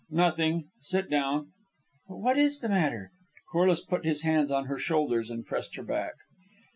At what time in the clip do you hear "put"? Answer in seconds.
3.81-4.03